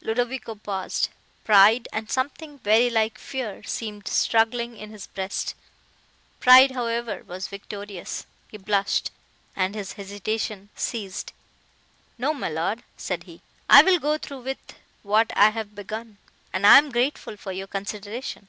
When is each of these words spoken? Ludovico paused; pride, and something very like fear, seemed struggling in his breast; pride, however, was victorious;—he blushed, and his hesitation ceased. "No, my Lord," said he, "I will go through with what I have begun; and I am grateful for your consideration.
Ludovico 0.00 0.56
paused; 0.56 1.08
pride, 1.44 1.86
and 1.92 2.10
something 2.10 2.58
very 2.58 2.90
like 2.90 3.16
fear, 3.16 3.62
seemed 3.62 4.08
struggling 4.08 4.76
in 4.76 4.90
his 4.90 5.06
breast; 5.06 5.54
pride, 6.40 6.72
however, 6.72 7.22
was 7.28 7.46
victorious;—he 7.46 8.58
blushed, 8.58 9.12
and 9.54 9.76
his 9.76 9.92
hesitation 9.92 10.68
ceased. 10.74 11.32
"No, 12.18 12.34
my 12.34 12.48
Lord," 12.48 12.82
said 12.96 13.22
he, 13.22 13.40
"I 13.70 13.84
will 13.84 14.00
go 14.00 14.18
through 14.18 14.40
with 14.40 14.74
what 15.04 15.32
I 15.36 15.50
have 15.50 15.76
begun; 15.76 16.18
and 16.52 16.66
I 16.66 16.78
am 16.78 16.90
grateful 16.90 17.36
for 17.36 17.52
your 17.52 17.68
consideration. 17.68 18.48